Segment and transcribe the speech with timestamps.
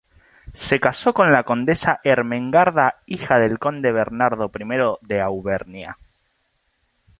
[0.55, 5.99] Se casó con la condesa Ermengarda, hija del conde Bernardo I de Auvernia.